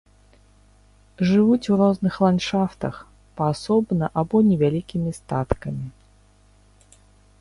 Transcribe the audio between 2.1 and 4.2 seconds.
ландшафтах, паасобна